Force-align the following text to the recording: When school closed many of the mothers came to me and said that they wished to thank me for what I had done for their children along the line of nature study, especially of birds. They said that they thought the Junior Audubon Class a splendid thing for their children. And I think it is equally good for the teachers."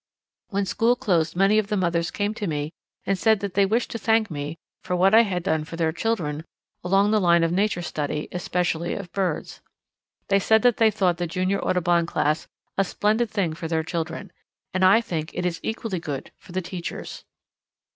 When 0.47 0.65
school 0.65 0.95
closed 0.95 1.35
many 1.35 1.59
of 1.59 1.67
the 1.67 1.77
mothers 1.77 2.09
came 2.09 2.33
to 2.33 2.47
me 2.47 2.71
and 3.05 3.19
said 3.19 3.39
that 3.41 3.53
they 3.53 3.67
wished 3.67 3.91
to 3.91 3.99
thank 3.99 4.31
me 4.31 4.57
for 4.83 4.95
what 4.95 5.13
I 5.13 5.21
had 5.21 5.43
done 5.43 5.63
for 5.63 5.75
their 5.75 5.91
children 5.91 6.43
along 6.83 7.11
the 7.11 7.19
line 7.21 7.43
of 7.43 7.51
nature 7.51 7.83
study, 7.83 8.27
especially 8.31 8.95
of 8.95 9.11
birds. 9.11 9.61
They 10.29 10.39
said 10.39 10.63
that 10.63 10.77
they 10.77 10.89
thought 10.89 11.17
the 11.17 11.27
Junior 11.27 11.59
Audubon 11.63 12.07
Class 12.07 12.47
a 12.79 12.83
splendid 12.83 13.29
thing 13.29 13.53
for 13.53 13.67
their 13.67 13.83
children. 13.83 14.31
And 14.73 14.83
I 14.83 15.01
think 15.01 15.35
it 15.35 15.45
is 15.45 15.59
equally 15.61 15.99
good 15.99 16.31
for 16.39 16.51
the 16.51 16.63
teachers." 16.63 17.23